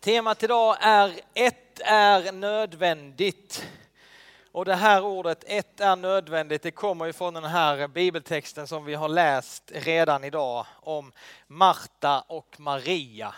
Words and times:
Temat 0.00 0.42
idag 0.42 0.76
är 0.80 1.20
ett 1.34 1.80
är 1.84 2.32
nödvändigt. 2.32 3.66
Och 4.52 4.64
det 4.64 4.74
här 4.74 5.04
ordet 5.04 5.44
ett 5.46 5.80
är 5.80 5.96
nödvändigt, 5.96 6.62
det 6.62 6.70
kommer 6.70 7.06
ifrån 7.06 7.34
den 7.34 7.44
här 7.44 7.88
bibeltexten 7.88 8.66
som 8.66 8.84
vi 8.84 8.94
har 8.94 9.08
läst 9.08 9.72
redan 9.74 10.24
idag 10.24 10.66
om 10.80 11.12
Marta 11.46 12.20
och 12.20 12.60
Maria. 12.60 13.34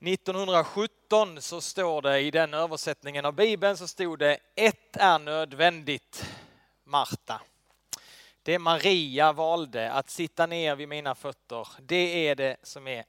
1917 0.00 1.42
så 1.42 1.60
står 1.60 2.02
det 2.02 2.20
i 2.20 2.30
den 2.30 2.54
översättningen 2.54 3.24
av 3.24 3.32
bibeln 3.32 3.76
så 3.76 3.88
stod 3.88 4.18
det 4.18 4.38
ett 4.54 4.96
är 4.96 5.18
nödvändigt 5.18 6.30
Marta. 6.84 7.40
Det 8.42 8.58
Maria 8.58 9.32
valde 9.32 9.92
att 9.92 10.10
sitta 10.10 10.46
ner 10.46 10.76
vid 10.76 10.88
mina 10.88 11.14
fötter, 11.14 11.68
det 11.80 12.28
är 12.28 12.34
det 12.34 12.56
som 12.62 12.88
är 12.88 13.04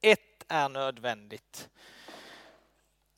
ett 0.00 0.27
är 0.48 0.68
nödvändigt. 0.68 1.68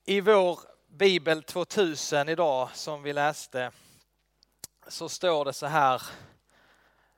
I 0.05 0.21
vår 0.21 0.61
bibel 0.89 1.43
2000 1.43 2.29
idag 2.29 2.69
som 2.75 3.03
vi 3.03 3.13
läste 3.13 3.71
så 4.89 5.09
står 5.09 5.45
det 5.45 5.53
så 5.53 5.67
här. 5.67 6.03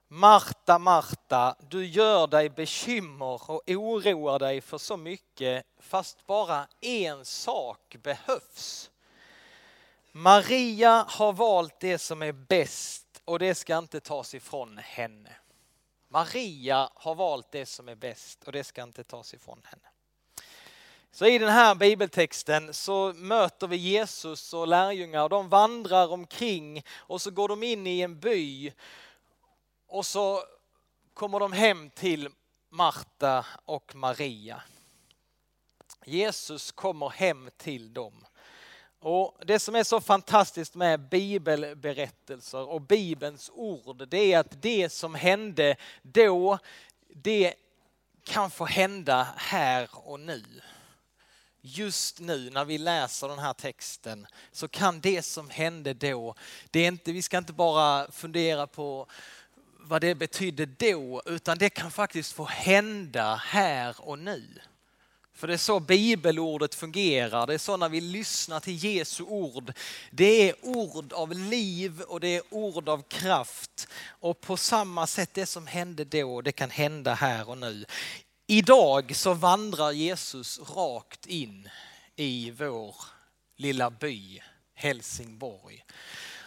Marta, 0.08 0.78
Marta, 0.78 1.56
du 1.60 1.86
gör 1.86 2.26
dig 2.26 2.50
bekymmer 2.50 3.50
och 3.50 3.62
oroar 3.70 4.38
dig 4.38 4.60
för 4.60 4.78
så 4.78 4.96
mycket 4.96 5.66
fast 5.78 6.26
bara 6.26 6.66
en 6.80 7.24
sak 7.24 7.96
behövs. 8.02 8.90
Maria 10.12 11.04
har 11.08 11.32
valt 11.32 11.80
det 11.80 11.98
som 11.98 12.22
är 12.22 12.32
bäst 12.32 13.22
och 13.24 13.38
det 13.38 13.54
ska 13.54 13.78
inte 13.78 14.00
tas 14.00 14.34
ifrån 14.34 14.78
henne. 14.78 15.36
Maria 16.08 16.90
har 16.94 17.14
valt 17.14 17.52
det 17.52 17.66
som 17.66 17.88
är 17.88 17.94
bäst 17.94 18.44
och 18.44 18.52
det 18.52 18.64
ska 18.64 18.82
inte 18.82 19.04
tas 19.04 19.34
ifrån 19.34 19.62
henne. 19.64 19.88
Så 21.14 21.26
i 21.26 21.38
den 21.38 21.48
här 21.48 21.74
bibeltexten 21.74 22.74
så 22.74 23.12
möter 23.12 23.66
vi 23.66 23.76
Jesus 23.76 24.54
och 24.54 24.68
lärjungar 24.68 25.22
och 25.22 25.28
de 25.28 25.48
vandrar 25.48 26.12
omkring 26.12 26.84
och 26.96 27.22
så 27.22 27.30
går 27.30 27.48
de 27.48 27.62
in 27.62 27.86
i 27.86 28.00
en 28.00 28.20
by 28.20 28.72
och 29.86 30.06
så 30.06 30.42
kommer 31.14 31.40
de 31.40 31.52
hem 31.52 31.90
till 31.90 32.28
Marta 32.70 33.46
och 33.64 33.94
Maria. 33.94 34.62
Jesus 36.04 36.72
kommer 36.72 37.08
hem 37.08 37.50
till 37.56 37.92
dem. 37.92 38.26
Och 39.00 39.38
Det 39.46 39.58
som 39.58 39.74
är 39.74 39.84
så 39.84 40.00
fantastiskt 40.00 40.74
med 40.74 41.08
bibelberättelser 41.08 42.68
och 42.68 42.80
Bibelns 42.80 43.50
ord, 43.54 44.08
det 44.08 44.32
är 44.32 44.38
att 44.38 44.62
det 44.62 44.92
som 44.92 45.14
hände 45.14 45.76
då, 46.02 46.58
det 47.08 47.54
kan 48.24 48.50
få 48.50 48.64
hända 48.64 49.28
här 49.36 49.88
och 49.92 50.20
nu. 50.20 50.44
Just 51.64 52.20
nu 52.20 52.50
när 52.50 52.64
vi 52.64 52.78
läser 52.78 53.28
den 53.28 53.38
här 53.38 53.52
texten 53.52 54.26
så 54.52 54.68
kan 54.68 55.00
det 55.00 55.22
som 55.22 55.50
hände 55.50 55.94
då, 55.94 56.34
det 56.70 56.80
är 56.80 56.88
inte, 56.88 57.12
vi 57.12 57.22
ska 57.22 57.38
inte 57.38 57.52
bara 57.52 58.10
fundera 58.10 58.66
på 58.66 59.06
vad 59.78 60.00
det 60.00 60.14
betydde 60.14 60.66
då, 60.66 61.22
utan 61.26 61.58
det 61.58 61.70
kan 61.70 61.90
faktiskt 61.90 62.32
få 62.32 62.44
hända 62.44 63.34
här 63.34 63.94
och 63.98 64.18
nu. 64.18 64.60
För 65.34 65.46
det 65.46 65.52
är 65.52 65.58
så 65.58 65.80
bibelordet 65.80 66.74
fungerar. 66.74 67.46
Det 67.46 67.54
är 67.54 67.58
så 67.58 67.76
när 67.76 67.88
vi 67.88 68.00
lyssnar 68.00 68.60
till 68.60 68.84
Jesu 68.84 69.24
ord. 69.24 69.72
Det 70.10 70.50
är 70.50 70.54
ord 70.62 71.12
av 71.12 71.32
liv 71.32 72.00
och 72.00 72.20
det 72.20 72.36
är 72.36 72.42
ord 72.50 72.88
av 72.88 73.02
kraft. 73.02 73.88
Och 74.08 74.40
på 74.40 74.56
samma 74.56 75.06
sätt, 75.06 75.30
det 75.32 75.46
som 75.46 75.66
hände 75.66 76.04
då, 76.04 76.40
det 76.40 76.52
kan 76.52 76.70
hända 76.70 77.14
här 77.14 77.48
och 77.48 77.58
nu. 77.58 77.84
Idag 78.46 79.16
så 79.16 79.34
vandrar 79.34 79.92
Jesus 79.92 80.58
rakt 80.58 81.26
in 81.26 81.68
i 82.16 82.50
vår 82.50 82.96
lilla 83.56 83.90
by 83.90 84.42
Helsingborg. 84.74 85.84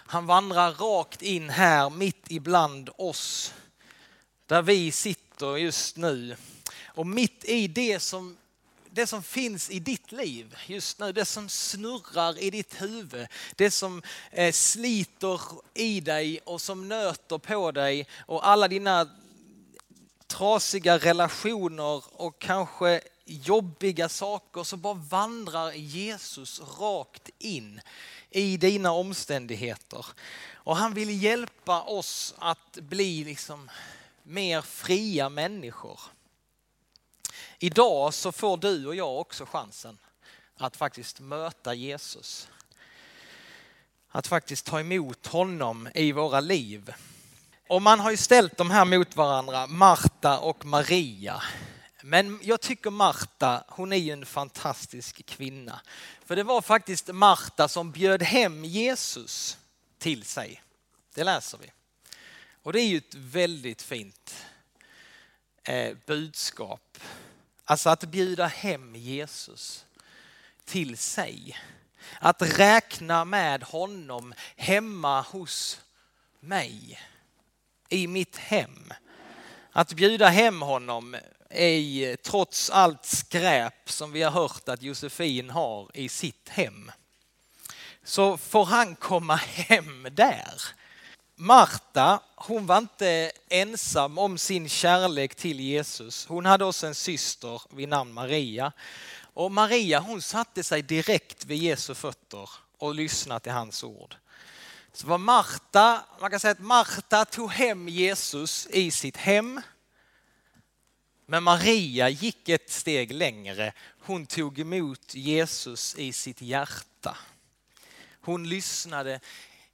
Han 0.08 0.26
vandrar 0.26 0.72
rakt 0.72 1.22
in 1.22 1.50
här 1.50 1.90
mitt 1.90 2.32
ibland 2.32 2.90
oss 2.98 3.54
där 4.46 4.62
vi 4.62 4.92
sitter 4.92 5.58
just 5.58 5.98
nu. 5.98 6.36
Och 6.86 7.08
mitt 7.08 7.46
i 7.46 7.68
det 7.68 8.00
som 8.00 8.38
det 8.90 9.08
som 9.08 9.24
finns 9.24 9.70
i 9.70 9.80
ditt 9.80 10.12
liv 10.12 10.56
just 10.68 11.00
nu, 11.00 11.12
det 11.12 11.26
som 11.26 11.50
snurrar 11.50 12.40
i 12.40 12.50
ditt 12.50 12.82
huvud, 12.82 13.28
det 13.56 13.72
som 13.72 14.02
eh, 14.32 14.52
sliter 14.52 15.42
i 15.74 16.00
dig 16.00 16.40
och 16.44 16.62
som 16.62 16.88
nöter 16.88 17.38
på 17.38 17.72
dig 17.72 18.08
och 18.26 18.48
alla 18.48 18.68
dina 18.68 19.10
trasiga 20.28 20.98
relationer 20.98 22.22
och 22.22 22.40
kanske 22.40 23.02
jobbiga 23.26 24.10
saker 24.10 24.64
så 24.64 24.78
bara 24.78 24.94
vandrar 24.94 25.72
Jesus 25.72 26.62
rakt 26.80 27.30
in 27.40 27.82
i 28.30 28.58
dina 28.58 28.92
omständigheter. 28.92 30.06
Och 30.54 30.78
han 30.78 30.94
vill 30.94 31.24
hjälpa 31.24 31.82
oss 31.82 32.34
att 32.38 32.78
bli 32.82 33.24
liksom 33.24 33.70
mer 34.24 34.62
fria 34.62 35.30
människor. 35.30 36.00
Idag 37.60 38.14
så 38.14 38.32
får 38.32 38.58
du 38.58 38.88
och 38.88 38.96
jag 38.96 39.20
också 39.20 39.46
chansen 39.46 39.98
att 40.58 40.78
faktiskt 40.78 41.20
möta 41.20 41.74
Jesus. 41.74 42.50
Att 44.10 44.28
faktiskt 44.28 44.66
ta 44.66 44.80
emot 44.80 45.28
honom 45.28 45.90
i 45.96 46.12
våra 46.12 46.40
liv. 46.40 46.94
Och 47.68 47.82
man 47.82 48.00
har 48.00 48.12
ju 48.12 48.18
ställt 48.18 48.58
de 48.58 48.72
här 48.72 48.86
mot 48.86 49.16
varandra, 49.16 49.68
Marta 49.68 50.40
och 50.40 50.66
Maria. 50.66 51.44
Men 52.02 52.40
jag 52.44 52.62
tycker 52.62 52.90
Marta, 52.90 53.64
hon 53.68 53.94
är 53.94 53.98
ju 53.98 54.12
en 54.12 54.26
fantastisk 54.26 55.26
kvinna. 55.26 55.82
För 56.26 56.36
det 56.36 56.44
var 56.44 56.62
faktiskt 56.62 57.08
Marta 57.08 57.68
som 57.68 57.92
bjöd 57.92 58.24
hem 58.24 58.66
Jesus 58.66 59.58
till 59.98 60.24
sig. 60.24 60.62
Det 61.14 61.24
läser 61.24 61.58
vi. 61.58 61.72
Och 62.64 62.74
det 62.74 62.82
är 62.82 62.88
ju 62.88 62.98
ett 62.98 63.16
väldigt 63.16 63.82
fint 63.82 64.36
eh, 65.64 65.98
budskap 66.06 66.98
Alltså 67.66 67.90
att 67.90 68.04
bjuda 68.04 68.46
hem 68.46 68.96
Jesus 68.96 69.86
till 70.66 70.98
sig. 70.98 71.58
Att 72.20 72.42
räkna 72.42 73.26
med 73.26 73.64
honom 73.64 74.34
hemma 74.56 75.22
hos 75.22 75.82
mig. 76.40 77.00
I 77.90 78.08
mitt 78.08 78.38
hem. 78.38 78.94
Att 79.72 79.94
bjuda 79.94 80.28
hem 80.28 80.62
honom 80.62 81.16
är 81.50 82.16
trots 82.16 82.70
allt 82.70 83.06
skräp 83.06 83.92
som 83.92 84.12
vi 84.12 84.22
har 84.22 84.32
hört 84.32 84.70
att 84.70 84.82
Josefin 84.82 85.50
har 85.50 85.92
i 85.94 86.10
sitt 86.10 86.50
hem. 86.50 86.92
Så 88.04 88.38
får 88.38 88.66
han 88.66 88.96
komma 88.96 89.36
hem 89.36 90.08
där. 90.12 90.62
Marta, 91.36 92.20
hon 92.36 92.66
var 92.66 92.78
inte 92.78 93.32
ensam 93.50 94.18
om 94.18 94.38
sin 94.38 94.70
kärlek 94.70 95.36
till 95.36 95.60
Jesus. 95.60 96.26
Hon 96.26 96.46
hade 96.46 96.66
också 96.66 96.88
en 96.88 96.96
syster 96.96 97.62
vid 97.76 97.90
namn 97.90 98.14
Maria. 98.14 98.72
Och 99.34 99.52
Maria 99.52 100.00
hon 100.00 100.22
satte 100.22 100.64
sig 100.64 100.82
direkt 100.82 101.46
vid 101.46 101.58
Jesu 101.58 101.96
fötter 101.96 102.50
och 102.78 102.96
lyssnade 102.96 103.40
till 103.40 103.52
hans 103.52 103.84
ord. 103.84 104.16
Så 104.96 105.08
var 105.08 105.18
Marta, 105.18 106.06
man 106.20 106.32
kan 106.32 106.40
säga 106.40 106.52
att 106.52 106.60
Marta 106.60 107.26
tog 107.26 107.52
hem 107.52 107.90
Jesus 107.90 108.68
i 108.72 108.92
sitt 108.92 109.18
hem. 109.18 109.62
Men 111.26 111.44
Maria 111.44 112.10
gick 112.10 112.50
ett 112.50 112.70
steg 112.70 113.12
längre. 113.14 113.74
Hon 114.00 114.26
tog 114.26 114.60
emot 114.60 115.16
Jesus 115.16 115.96
i 115.96 116.14
sitt 116.14 116.42
hjärta. 116.42 117.18
Hon 118.22 118.50
lyssnade 118.50 119.20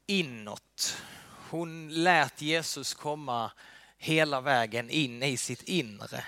inåt. 0.06 0.98
Hon 1.50 1.90
lät 1.90 2.42
Jesus 2.42 2.94
komma 2.94 3.52
hela 3.98 4.42
vägen 4.42 4.90
in 4.90 5.24
i 5.24 5.38
sitt 5.38 5.64
inre. 5.64 6.26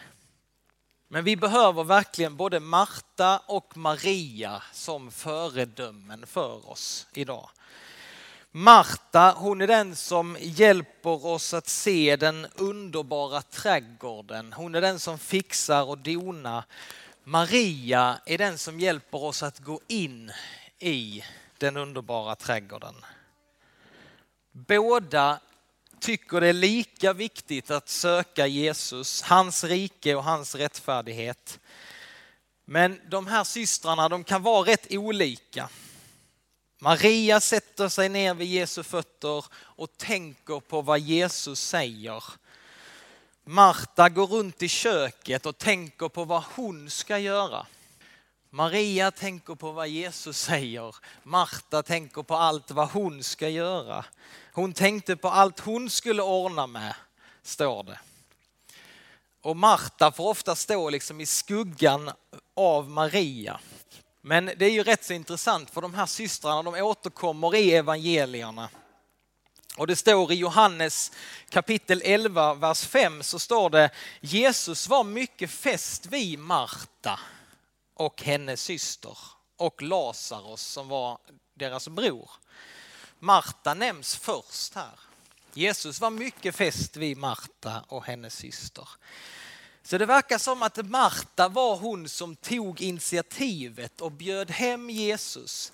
Men 1.07 1.23
vi 1.23 1.35
behöver 1.35 1.83
verkligen 1.83 2.37
både 2.37 2.59
Marta 2.59 3.37
och 3.37 3.77
Maria 3.77 4.63
som 4.71 5.11
föredömen 5.11 6.27
för 6.27 6.69
oss 6.69 7.07
idag. 7.13 7.49
Marta, 8.55 9.33
hon 9.37 9.61
är 9.61 9.67
den 9.67 9.95
som 9.95 10.37
hjälper 10.39 11.25
oss 11.25 11.53
att 11.53 11.67
se 11.67 12.15
den 12.15 12.47
underbara 12.55 13.41
trädgården. 13.41 14.53
Hon 14.53 14.75
är 14.75 14.81
den 14.81 14.99
som 14.99 15.19
fixar 15.19 15.83
och 15.83 15.97
donar. 15.97 16.63
Maria 17.23 18.19
är 18.25 18.37
den 18.37 18.57
som 18.57 18.79
hjälper 18.79 19.23
oss 19.23 19.43
att 19.43 19.59
gå 19.59 19.79
in 19.87 20.31
i 20.79 21.23
den 21.57 21.77
underbara 21.77 22.35
trädgården. 22.35 22.95
Båda 24.51 25.39
tycker 25.99 26.41
det 26.41 26.47
är 26.47 26.53
lika 26.53 27.13
viktigt 27.13 27.71
att 27.71 27.89
söka 27.89 28.47
Jesus, 28.47 29.21
hans 29.21 29.63
rike 29.63 30.15
och 30.15 30.23
hans 30.23 30.55
rättfärdighet. 30.55 31.59
Men 32.65 33.01
de 33.09 33.27
här 33.27 33.43
systrarna 33.43 34.09
de 34.09 34.23
kan 34.23 34.43
vara 34.43 34.67
rätt 34.67 34.87
olika. 34.89 35.69
Maria 36.83 37.39
sätter 37.39 37.89
sig 37.89 38.09
ner 38.09 38.33
vid 38.33 38.47
Jesu 38.47 38.83
fötter 38.83 39.45
och 39.53 39.97
tänker 39.97 40.59
på 40.59 40.81
vad 40.81 40.99
Jesus 40.99 41.59
säger. 41.59 42.23
Marta 43.43 44.09
går 44.09 44.27
runt 44.27 44.61
i 44.63 44.67
köket 44.67 45.45
och 45.45 45.57
tänker 45.57 46.09
på 46.09 46.23
vad 46.23 46.43
hon 46.55 46.89
ska 46.89 47.17
göra. 47.17 47.65
Maria 48.49 49.11
tänker 49.11 49.55
på 49.55 49.71
vad 49.71 49.87
Jesus 49.87 50.37
säger. 50.37 50.95
Marta 51.23 51.83
tänker 51.83 52.23
på 52.23 52.35
allt 52.35 52.71
vad 52.71 52.89
hon 52.89 53.23
ska 53.23 53.49
göra. 53.49 54.05
Hon 54.53 54.73
tänkte 54.73 55.15
på 55.15 55.29
allt 55.29 55.59
hon 55.59 55.89
skulle 55.89 56.21
ordna 56.21 56.67
med, 56.67 56.95
står 57.43 57.83
det. 57.83 57.99
Och 59.41 59.57
Marta 59.57 60.11
får 60.11 60.29
ofta 60.29 60.55
stå 60.55 60.89
liksom 60.89 61.21
i 61.21 61.25
skuggan 61.25 62.11
av 62.53 62.89
Maria. 62.89 63.59
Men 64.25 64.45
det 64.45 64.65
är 64.65 64.69
ju 64.69 64.83
rätt 64.83 65.03
så 65.03 65.13
intressant 65.13 65.69
för 65.69 65.81
de 65.81 65.93
här 65.93 66.05
systrarna 66.05 66.71
de 66.71 66.81
återkommer 66.81 67.55
i 67.55 67.71
evangelierna. 67.71 68.69
Och 69.77 69.87
det 69.87 69.95
står 69.95 70.31
i 70.31 70.35
Johannes 70.35 71.11
kapitel 71.49 72.01
11, 72.05 72.53
vers 72.53 72.85
5 72.85 73.23
så 73.23 73.39
står 73.39 73.69
det 73.69 73.89
Jesus 74.21 74.87
var 74.87 75.03
mycket 75.03 75.51
fäst 75.51 76.05
vid 76.05 76.39
Marta 76.39 77.19
och 77.93 78.21
hennes 78.21 78.61
syster 78.61 79.17
och 79.57 79.81
Lazarus 79.81 80.61
som 80.61 80.87
var 80.87 81.17
deras 81.53 81.87
bror. 81.87 82.29
Marta 83.19 83.73
nämns 83.73 84.15
först 84.15 84.75
här. 84.75 84.99
Jesus 85.53 86.01
var 86.01 86.09
mycket 86.09 86.55
fäst 86.55 86.97
vid 86.97 87.17
Marta 87.17 87.85
och 87.87 88.05
hennes 88.05 88.35
syster. 88.35 88.87
Så 89.83 89.97
det 89.97 90.05
verkar 90.05 90.37
som 90.37 90.63
att 90.63 90.89
Marta 90.89 91.47
var 91.47 91.75
hon 91.75 92.09
som 92.09 92.35
tog 92.35 92.81
initiativet 92.81 94.01
och 94.01 94.11
bjöd 94.11 94.51
hem 94.51 94.89
Jesus. 94.89 95.71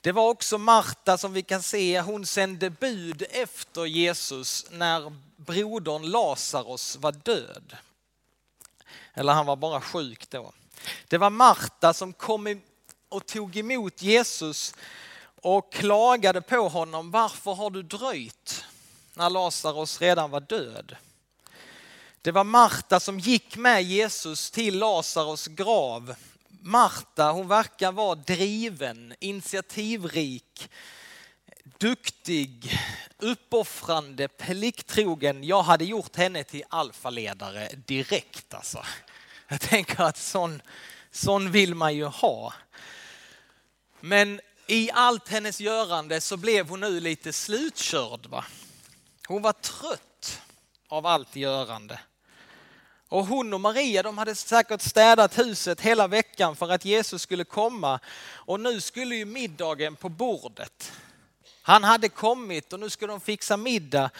Det 0.00 0.12
var 0.12 0.28
också 0.28 0.58
Marta 0.58 1.18
som 1.18 1.32
vi 1.32 1.42
kan 1.42 1.62
se, 1.62 2.00
hon 2.00 2.26
sände 2.26 2.70
bud 2.70 3.24
efter 3.30 3.84
Jesus 3.84 4.66
när 4.70 5.12
brodern 5.36 6.02
Lazarus 6.02 6.96
var 6.96 7.12
död. 7.12 7.76
Eller 9.14 9.32
han 9.32 9.46
var 9.46 9.56
bara 9.56 9.80
sjuk 9.80 10.30
då. 10.30 10.52
Det 11.08 11.18
var 11.18 11.30
Marta 11.30 11.94
som 11.94 12.12
kom 12.12 12.60
och 13.08 13.26
tog 13.26 13.56
emot 13.56 14.02
Jesus 14.02 14.74
och 15.42 15.72
klagade 15.72 16.40
på 16.40 16.68
honom. 16.68 17.10
Varför 17.10 17.54
har 17.54 17.70
du 17.70 17.82
dröjt 17.82 18.64
när 19.14 19.30
Lazarus 19.30 20.00
redan 20.00 20.30
var 20.30 20.40
död? 20.40 20.96
Det 22.28 22.32
var 22.32 22.44
Marta 22.44 23.00
som 23.00 23.18
gick 23.18 23.56
med 23.56 23.82
Jesus 23.82 24.50
till 24.50 24.78
Lazarus 24.78 25.46
grav. 25.46 26.14
Marta, 26.60 27.30
hon 27.30 27.48
verkar 27.48 27.92
vara 27.92 28.14
driven, 28.14 29.14
initiativrik, 29.20 30.70
duktig, 31.78 32.78
uppoffrande, 33.18 34.28
plikttrogen. 34.28 35.44
Jag 35.44 35.62
hade 35.62 35.84
gjort 35.84 36.16
henne 36.16 36.44
till 36.44 36.64
alfaledare 36.68 37.68
direkt 37.86 38.54
alltså. 38.54 38.84
Jag 39.48 39.60
tänker 39.60 40.02
att 40.02 40.18
sån, 40.18 40.62
sån 41.10 41.50
vill 41.50 41.74
man 41.74 41.94
ju 41.94 42.04
ha. 42.04 42.54
Men 44.00 44.40
i 44.66 44.90
allt 44.92 45.28
hennes 45.28 45.60
görande 45.60 46.20
så 46.20 46.36
blev 46.36 46.68
hon 46.68 46.80
nu 46.80 47.00
lite 47.00 47.32
slutkörd. 47.32 48.26
Va? 48.26 48.44
Hon 49.26 49.42
var 49.42 49.52
trött 49.52 50.42
av 50.88 51.06
allt 51.06 51.36
görande. 51.36 52.00
Och 53.08 53.26
hon 53.26 53.54
och 53.54 53.60
Maria 53.60 54.02
de 54.02 54.18
hade 54.18 54.34
säkert 54.34 54.82
städat 54.82 55.38
huset 55.38 55.80
hela 55.80 56.06
veckan 56.06 56.56
för 56.56 56.70
att 56.70 56.84
Jesus 56.84 57.22
skulle 57.22 57.44
komma. 57.44 58.00
Och 58.30 58.60
nu 58.60 58.80
skulle 58.80 59.16
ju 59.16 59.24
middagen 59.24 59.96
på 59.96 60.08
bordet. 60.08 60.92
Han 61.62 61.84
hade 61.84 62.08
kommit 62.08 62.72
och 62.72 62.80
nu 62.80 62.90
skulle 62.90 63.12
de 63.12 63.20
fixa 63.20 63.56
middag. 63.56 64.10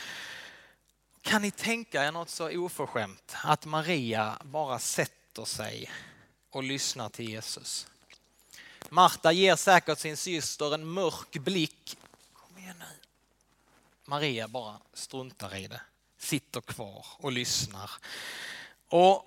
Kan 1.22 1.42
ni 1.42 1.50
tänka 1.50 2.04
er 2.04 2.12
något 2.12 2.30
så 2.30 2.58
oförskämt 2.58 3.34
att 3.44 3.64
Maria 3.64 4.38
bara 4.42 4.78
sätter 4.78 5.44
sig 5.44 5.90
och 6.50 6.62
lyssnar 6.62 7.08
till 7.08 7.28
Jesus. 7.28 7.86
Marta 8.88 9.32
ger 9.32 9.56
säkert 9.56 9.98
sin 9.98 10.16
syster 10.16 10.74
en 10.74 10.86
mörk 10.86 11.32
blick. 11.32 11.98
Kom 12.32 12.58
igen 12.58 12.76
nu. 12.78 12.84
Maria 14.04 14.48
bara 14.48 14.78
struntar 14.94 15.56
i 15.56 15.66
det, 15.66 15.80
sitter 16.18 16.60
kvar 16.60 17.06
och 17.16 17.32
lyssnar. 17.32 17.90
Och 18.88 19.24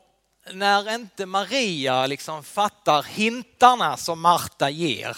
när 0.54 0.96
inte 0.96 1.26
Maria 1.26 2.08
liksom 2.08 2.44
fattar 2.44 3.04
hintarna 3.04 3.98
som 3.98 4.22
Marta 4.22 4.70
ger, 4.70 5.18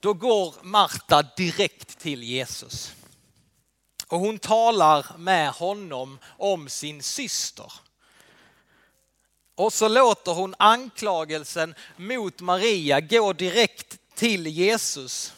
då 0.00 0.12
går 0.12 0.54
Marta 0.62 1.22
direkt 1.36 1.98
till 1.98 2.22
Jesus. 2.22 2.94
Och 4.06 4.20
hon 4.20 4.38
talar 4.38 5.06
med 5.18 5.50
honom 5.50 6.18
om 6.26 6.68
sin 6.68 7.02
syster. 7.02 7.72
Och 9.54 9.72
så 9.72 9.88
låter 9.88 10.32
hon 10.32 10.54
anklagelsen 10.58 11.74
mot 11.96 12.40
Maria 12.40 13.00
gå 13.00 13.32
direkt 13.32 13.98
till 14.14 14.46
Jesus. 14.46 15.32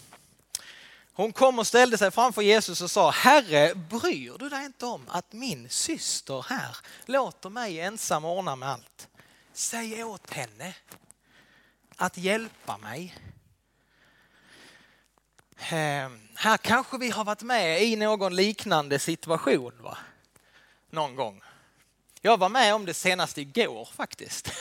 Hon 1.16 1.32
kom 1.32 1.58
och 1.58 1.66
ställde 1.66 1.98
sig 1.98 2.10
framför 2.10 2.42
Jesus 2.42 2.80
och 2.80 2.90
sa, 2.90 3.10
Herre, 3.10 3.74
bryr 3.74 4.38
du 4.38 4.48
dig 4.48 4.64
inte 4.64 4.86
om 4.86 5.08
att 5.08 5.32
min 5.32 5.68
syster 5.68 6.46
här 6.48 6.76
låter 7.06 7.50
mig 7.50 7.80
ensam 7.80 8.24
ordna 8.24 8.56
med 8.56 8.68
allt? 8.68 9.08
Säg 9.52 10.04
åt 10.04 10.32
henne 10.32 10.74
att 11.96 12.18
hjälpa 12.18 12.78
mig. 12.78 13.14
Ehm, 15.58 16.28
här 16.34 16.56
kanske 16.56 16.98
vi 16.98 17.10
har 17.10 17.24
varit 17.24 17.42
med 17.42 17.82
i 17.82 17.96
någon 17.96 18.36
liknande 18.36 18.98
situation 18.98 19.72
va? 19.82 19.98
någon 20.90 21.14
gång. 21.14 21.42
Jag 22.20 22.38
var 22.38 22.48
med 22.48 22.74
om 22.74 22.86
det 22.86 22.94
senast 22.94 23.38
igår 23.38 23.88
faktiskt. 23.96 24.52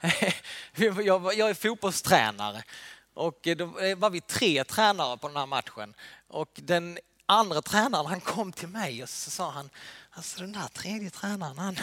jag 0.74 1.50
är 1.50 1.54
fotbollstränare 1.54 2.62
och 3.18 3.46
eh, 3.46 3.56
då 3.56 3.78
eh, 3.78 3.96
var 3.96 4.10
vi 4.10 4.20
tre 4.20 4.64
tränare 4.64 5.16
på 5.16 5.28
den 5.28 5.36
här 5.36 5.46
matchen. 5.46 5.94
Och 6.28 6.50
den 6.54 6.98
andra 7.26 7.62
tränaren 7.62 8.06
han 8.06 8.20
kom 8.20 8.52
till 8.52 8.68
mig 8.68 9.02
och 9.02 9.08
så 9.08 9.30
sa 9.30 9.50
han, 9.50 9.70
alltså 10.10 10.40
den 10.40 10.52
där 10.52 10.68
tredje 10.68 11.10
tränaren 11.10 11.58
han, 11.58 11.78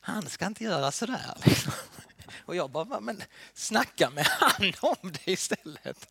han 0.00 0.28
ska 0.28 0.46
inte 0.46 0.64
göra 0.64 0.90
sådär. 0.90 1.34
Liksom. 1.44 1.72
Och 2.44 2.56
jag 2.56 2.70
bara, 2.70 3.00
men 3.00 3.22
snacka 3.54 4.10
med 4.10 4.26
han 4.26 4.72
om 4.80 5.12
det 5.12 5.32
istället. 5.32 6.08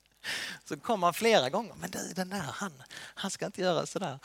Så 0.65 0.77
kom 0.77 1.03
han 1.03 1.13
flera 1.13 1.49
gånger, 1.49 1.73
men 1.79 1.91
du 1.91 2.13
den 2.15 2.29
där 2.29 2.45
han, 2.53 2.83
han 2.93 3.31
ska 3.31 3.45
inte 3.45 3.61
göra 3.61 3.85
sådär. 3.85 4.19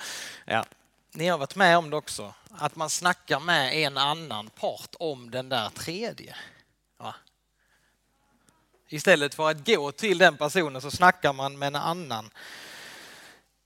Ja, 0.45 0.65
ni 1.13 1.29
har 1.29 1.39
varit 1.39 1.57
med 1.57 1.79
om 1.79 1.91
det 1.91 1.97
också, 1.97 2.35
att 2.51 2.77
man 2.77 2.91
snackar 2.91 3.41
med 3.41 3.75
en 3.75 3.99
annan 3.99 4.51
part 4.51 4.95
om 4.99 5.31
den 5.31 5.49
där 5.49 5.69
tredje. 5.69 6.37
Istället 8.89 9.35
för 9.35 9.51
att 9.51 9.67
gå 9.67 9.93
till 9.93 10.19
den 10.19 10.37
personen 10.37 10.83
så 10.83 10.91
snackar 10.91 11.33
man 11.33 11.59
med 11.59 11.67
en 11.67 11.75
annan. 11.77 12.31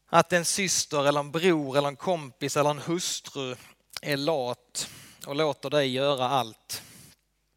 Att 0.09 0.33
en 0.33 0.45
syster 0.45 1.09
eller 1.09 1.21
en 1.21 1.31
bror 1.31 1.79
eller 1.79 1.89
en 1.89 1.97
kompis 1.97 2.57
eller 2.57 2.71
en 2.71 2.79
hustru 2.79 3.57
är 4.03 4.17
lat 4.17 4.91
och 5.27 5.37
låter 5.37 5.71
dig 5.71 5.93
göra 5.93 6.29
allt. 6.29 6.83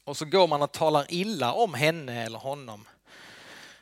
Och 0.04 0.18
så 0.18 0.26
går 0.26 0.48
man 0.48 0.62
och 0.62 0.72
talar 0.72 1.06
illa 1.10 1.54
om 1.54 1.74
henne 1.74 2.24
eller 2.24 2.40
honom. 2.40 2.86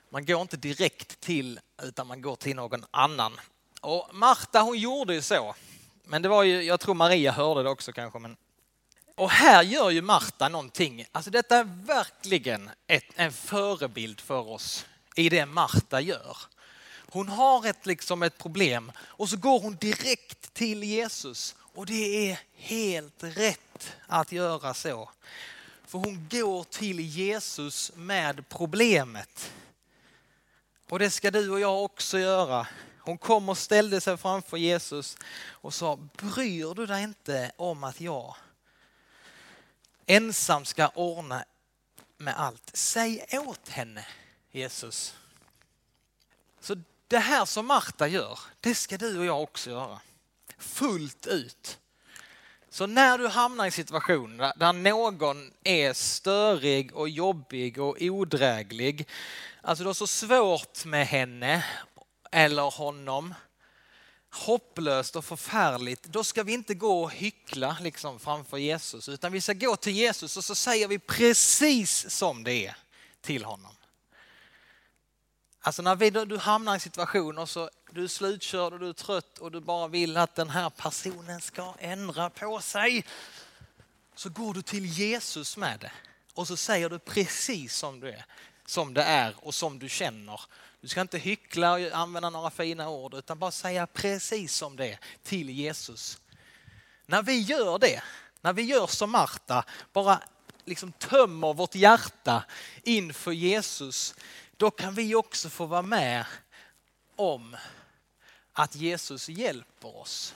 Man 0.09 0.25
går 0.25 0.41
inte 0.41 0.57
direkt 0.57 1.19
till 1.19 1.59
utan 1.83 2.07
man 2.07 2.21
går 2.21 2.35
till 2.35 2.55
någon 2.55 2.85
annan. 2.91 3.39
Och 3.81 4.09
Marta 4.11 4.61
hon 4.61 4.77
gjorde 4.77 5.13
ju 5.13 5.21
så. 5.21 5.55
Men 6.03 6.21
det 6.21 6.29
var 6.29 6.43
ju, 6.43 6.61
jag 6.61 6.79
tror 6.79 6.93
Maria 6.93 7.31
hörde 7.31 7.63
det 7.63 7.69
också 7.69 7.91
kanske. 7.91 8.19
Men... 8.19 8.37
Och 9.21 9.31
här 9.31 9.63
gör 9.63 9.89
ju 9.89 10.01
Marta 10.01 10.49
någonting. 10.49 11.05
Alltså 11.11 11.31
detta 11.31 11.57
är 11.57 11.63
verkligen 11.85 12.69
ett, 12.87 13.05
en 13.15 13.31
förebild 13.31 14.21
för 14.21 14.47
oss 14.47 14.85
i 15.15 15.29
det 15.29 15.45
Marta 15.45 16.01
gör. 16.01 16.37
Hon 17.11 17.29
har 17.29 17.67
ett, 17.67 17.85
liksom 17.85 18.23
ett 18.23 18.37
problem 18.37 18.91
och 18.99 19.29
så 19.29 19.37
går 19.37 19.59
hon 19.59 19.75
direkt 19.75 20.53
till 20.53 20.83
Jesus. 20.83 21.55
Och 21.59 21.85
det 21.85 22.31
är 22.31 22.39
helt 22.53 23.23
rätt 23.23 23.95
att 24.07 24.31
göra 24.31 24.73
så. 24.73 25.09
För 25.85 25.99
hon 25.99 26.27
går 26.31 26.63
till 26.63 26.99
Jesus 26.99 27.91
med 27.95 28.49
problemet. 28.49 29.51
Och 30.89 30.99
det 30.99 31.09
ska 31.09 31.31
du 31.31 31.49
och 31.49 31.59
jag 31.59 31.83
också 31.83 32.19
göra. 32.19 32.67
Hon 32.99 33.17
kom 33.17 33.49
och 33.49 33.57
ställde 33.57 34.01
sig 34.01 34.17
framför 34.17 34.57
Jesus 34.57 35.17
och 35.49 35.73
sa, 35.73 35.99
bryr 36.17 36.75
du 36.75 36.85
dig 36.85 37.03
inte 37.03 37.51
om 37.57 37.83
att 37.83 38.01
jag 38.01 38.35
ensam 40.05 40.65
ska 40.65 40.87
ordna 40.87 41.43
med 42.17 42.39
allt? 42.39 42.71
Säg 42.73 43.25
åt 43.31 43.69
henne, 43.69 44.05
Jesus. 44.51 45.15
Så 46.59 46.75
det 47.07 47.19
här 47.19 47.45
som 47.45 47.67
Marta 47.67 48.07
gör, 48.07 48.39
det 48.59 48.75
ska 48.75 48.97
du 48.97 49.19
och 49.19 49.25
jag 49.25 49.41
också 49.41 49.69
göra. 49.69 49.99
Fullt 50.57 51.27
ut. 51.27 51.77
Så 52.69 52.87
när 52.87 53.17
du 53.17 53.27
hamnar 53.27 53.63
i 53.63 53.67
en 53.67 53.71
situation 53.71 54.37
där 54.37 54.73
någon 54.73 55.51
är 55.63 55.93
störig 55.93 56.95
och 56.95 57.09
jobbig 57.09 57.79
och 57.79 57.97
odräglig, 57.99 59.07
alltså 59.61 59.83
du 59.83 59.87
har 59.89 59.93
så 59.93 60.07
svårt 60.07 60.85
med 60.85 61.07
henne 61.07 61.65
eller 62.31 62.71
honom, 62.71 63.33
hopplöst 64.31 65.15
och 65.15 65.25
förfärligt, 65.25 66.03
då 66.03 66.23
ska 66.23 66.43
vi 66.43 66.53
inte 66.53 66.73
gå 66.73 67.03
och 67.03 67.11
hyckla 67.11 67.77
liksom 67.81 68.19
framför 68.19 68.57
Jesus, 68.57 69.09
utan 69.09 69.31
vi 69.31 69.41
ska 69.41 69.53
gå 69.53 69.75
till 69.75 69.93
Jesus 69.93 70.37
och 70.37 70.43
så 70.43 70.55
säger 70.55 70.87
vi 70.87 70.99
precis 70.99 72.09
som 72.09 72.43
det 72.43 72.65
är. 72.65 72.75
till 73.21 73.43
honom. 73.43 73.75
Alltså 75.61 75.81
när 75.81 75.95
vi, 75.95 76.09
du 76.09 76.37
hamnar 76.37 76.71
i 76.71 76.75
en 76.75 76.79
situation 76.79 77.37
och 77.37 77.49
så 77.49 77.69
du 77.91 78.03
är 78.03 78.07
slutkörd 78.07 78.73
och 78.73 78.79
du 78.79 78.89
är 78.89 78.93
trött 78.93 79.37
och 79.37 79.51
du 79.51 79.59
bara 79.59 79.87
vill 79.87 80.17
att 80.17 80.35
den 80.35 80.49
här 80.49 80.69
personen 80.69 81.41
ska 81.41 81.73
ändra 81.79 82.29
på 82.29 82.59
sig. 82.59 83.05
Så 84.15 84.29
går 84.29 84.53
du 84.53 84.61
till 84.61 84.85
Jesus 84.85 85.57
med 85.57 85.79
det 85.79 85.91
och 86.33 86.47
så 86.47 86.57
säger 86.57 86.89
du 86.89 86.99
precis 86.99 87.75
som 87.75 87.99
du 87.99 88.09
är, 88.09 88.25
som 88.65 88.93
det 88.93 89.03
är 89.03 89.35
och 89.37 89.55
som 89.55 89.79
du 89.79 89.89
känner. 89.89 90.41
Du 90.81 90.87
ska 90.87 91.01
inte 91.01 91.17
hyckla 91.17 91.73
och 91.73 91.79
använda 91.79 92.29
några 92.29 92.49
fina 92.49 92.89
ord 92.89 93.13
utan 93.13 93.39
bara 93.39 93.51
säga 93.51 93.87
precis 93.87 94.55
som 94.55 94.75
det 94.75 94.91
är 94.91 94.99
till 95.23 95.49
Jesus. 95.49 96.21
När 97.05 97.23
vi 97.23 97.39
gör 97.39 97.79
det, 97.79 98.03
när 98.41 98.53
vi 98.53 98.61
gör 98.61 98.87
som 98.87 99.11
Marta, 99.11 99.65
bara 99.93 100.21
liksom 100.65 100.91
tömmer 100.91 101.53
vårt 101.53 101.75
hjärta 101.75 102.43
inför 102.83 103.31
Jesus, 103.31 104.15
då 104.57 104.71
kan 104.71 104.93
vi 104.93 105.15
också 105.15 105.49
få 105.49 105.65
vara 105.65 105.81
med 105.81 106.25
om 107.15 107.57
att 108.53 108.75
Jesus 108.75 109.29
hjälper 109.29 109.97
oss. 109.97 110.35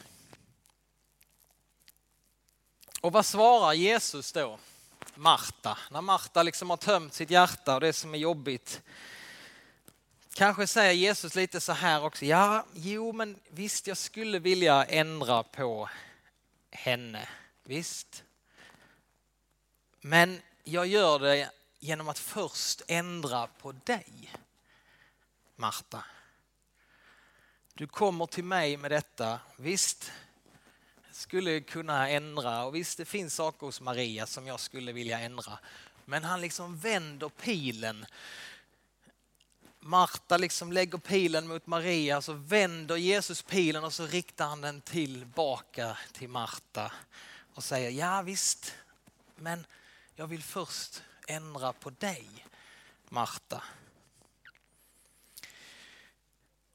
Och 3.02 3.12
vad 3.12 3.26
svarar 3.26 3.74
Jesus 3.74 4.32
då 4.32 4.60
Marta? 5.16 5.78
När 5.92 6.02
Marta 6.02 6.44
liksom 6.44 6.70
har 6.70 6.78
tömt 6.78 7.14
sitt 7.14 7.30
hjärta 7.30 7.76
och 7.76 7.82
det 7.82 7.94
som 7.94 8.14
är 8.14 8.18
jobbigt. 8.18 8.82
Kanske 10.38 10.68
säger 10.68 10.94
Jesus 10.94 11.36
lite 11.36 11.62
så 11.62 11.72
här 11.72 12.04
också. 12.04 12.26
Ja, 12.26 12.66
jo, 12.74 13.12
men 13.12 13.40
visst, 13.50 13.88
jag 13.88 13.98
skulle 13.98 14.40
vilja 14.40 14.86
ändra 14.86 15.44
på 15.44 15.90
henne. 16.72 17.30
Visst. 17.64 18.24
Men 20.02 20.42
jag 20.64 20.88
gör 20.88 21.20
det 21.20 21.50
genom 21.80 22.10
att 22.10 22.20
först 22.20 22.82
ändra 22.88 23.48
på 23.48 23.72
dig, 23.72 24.34
Marta. 25.56 26.06
Du 27.74 27.88
kommer 27.88 28.26
till 28.26 28.44
mig 28.44 28.78
med 28.78 28.92
detta. 28.92 29.40
Visst, 29.58 30.12
skulle 31.12 31.62
kunna 31.62 32.10
ändra 32.10 32.64
och 32.64 32.76
visst 32.76 32.98
det 32.98 33.06
finns 33.06 33.36
saker 33.36 33.66
hos 33.66 33.82
Maria 33.82 34.26
som 34.26 34.48
jag 34.48 34.60
skulle 34.60 34.92
vilja 34.92 35.20
ändra. 35.20 35.60
Men 36.06 36.24
han 36.24 36.42
liksom 36.42 36.78
vänder 36.78 37.30
pilen. 37.30 38.06
Marta 39.88 40.38
liksom 40.38 40.72
lägger 40.72 40.98
pilen 40.98 41.48
mot 41.48 41.68
Maria 41.68 42.22
så 42.22 42.34
vänder 42.34 42.96
Jesus 42.96 43.42
pilen 43.42 43.84
och 43.84 43.94
så 43.94 44.06
riktar 44.06 44.48
han 44.48 44.62
den 44.62 44.82
tillbaka 44.82 45.98
till 46.14 46.30
Marta 46.30 46.92
och 47.54 47.64
säger 47.64 47.90
ja 47.90 48.22
visst, 48.22 48.74
men 49.36 49.66
jag 50.16 50.28
vill 50.28 50.44
först 50.44 51.04
ändra 51.28 51.74
på 51.74 51.90
dig, 51.90 52.46
Marta. 53.10 53.64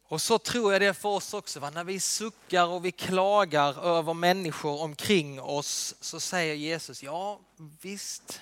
Och 0.04 0.22
så 0.22 0.38
tror 0.38 0.72
jag 0.72 0.82
det 0.82 0.86
är 0.86 0.92
för 0.92 1.08
oss 1.08 1.34
också. 1.34 1.60
Va? 1.60 1.70
När 1.70 1.84
vi 1.84 2.00
suckar 2.00 2.66
och 2.66 2.84
vi 2.84 2.92
klagar 2.92 3.84
över 3.84 4.14
människor 4.14 4.80
omkring 4.80 5.40
oss 5.40 5.94
så 6.00 6.20
säger 6.20 6.54
Jesus, 6.54 7.02
ja 7.02 7.40
visst, 7.80 8.40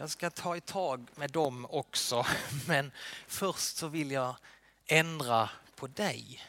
jag 0.00 0.10
ska 0.10 0.30
ta 0.30 0.56
i 0.56 0.60
tag 0.60 1.06
med 1.14 1.30
dem 1.30 1.66
också, 1.70 2.26
men 2.66 2.92
först 3.26 3.76
så 3.76 3.88
vill 3.88 4.10
jag 4.10 4.36
ändra 4.86 5.50
på 5.76 5.86
dig. 5.86 6.44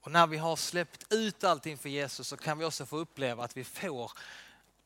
Och 0.00 0.12
när 0.12 0.26
vi 0.26 0.36
har 0.36 0.56
släppt 0.56 1.12
ut 1.12 1.44
allting 1.44 1.78
för 1.78 1.88
Jesus 1.88 2.28
så 2.28 2.36
kan 2.36 2.58
vi 2.58 2.64
också 2.64 2.86
få 2.86 2.96
uppleva 2.96 3.44
att 3.44 3.56
vi 3.56 3.64
får 3.64 4.12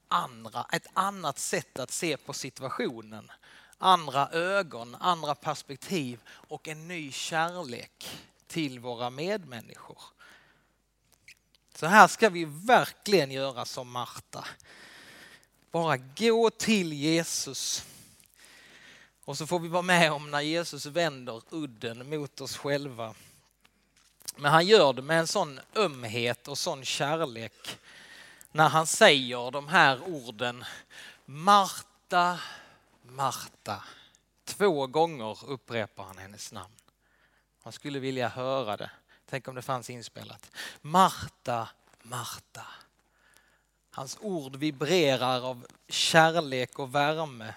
andra, 0.09 0.67
ett 0.73 0.87
annat 0.95 1.39
sätt 1.39 1.79
att 1.79 1.91
se 1.91 2.17
på 2.17 2.33
situationen 2.33 3.33
andra 3.79 4.29
ögon, 4.29 4.97
andra 5.01 5.35
perspektiv 5.35 6.21
och 6.29 6.69
en 6.69 6.89
ny 6.89 7.13
kärlek 7.13 8.21
till 8.47 8.79
våra 8.79 9.11
medmänniskor. 9.11 10.03
Så 11.75 11.87
här 11.87 12.09
ska 12.09 12.29
vi 12.29 12.45
verkligen 12.45 13.31
göra 13.31 13.65
som 13.65 13.91
Marta. 13.91 14.45
Bara 15.71 15.97
gå 15.97 16.51
till 16.51 16.93
Jesus. 16.93 17.85
Och 19.25 19.39
så 19.39 19.47
får 19.47 19.59
vi 19.61 19.69
vara 19.69 19.83
med 19.83 20.13
om 20.13 20.31
när 20.31 20.41
Jesus 20.41 20.87
vänder 20.87 21.43
udden 21.51 22.11
mot 22.11 22.41
oss 22.41 22.57
själva. 22.57 23.15
Men 24.37 24.53
han 24.53 24.67
gör 24.67 24.93
det 24.93 25.03
med 25.03 25.19
en 25.19 25.27
sån 25.27 25.61
ömhet 25.75 26.49
och 26.49 26.59
sån 26.59 26.85
kärlek 26.85 27.79
när 28.53 28.69
han 28.69 28.87
säger 28.87 29.51
de 29.51 29.69
här 29.69 30.01
orden 30.07 30.65
Marta, 31.25 32.41
Marta. 33.03 33.85
Två 34.45 34.87
gånger 34.87 35.45
upprepar 35.45 36.05
han 36.05 36.19
hennes 36.19 36.53
namn. 36.53 36.75
Man 37.63 37.73
skulle 37.73 37.99
vilja 37.99 38.29
höra 38.29 38.77
det. 38.77 38.91
Tänk 39.29 39.49
om 39.49 39.55
det 39.55 39.63
fanns 39.63 39.91
inspelat. 39.91 40.51
Marta, 40.81 41.69
Marta. 42.03 42.67
Hans 43.91 44.19
ord 44.21 44.57
vibrerar 44.57 45.41
av 45.41 45.67
kärlek 45.89 46.79
och 46.79 46.95
värme. 46.95 47.55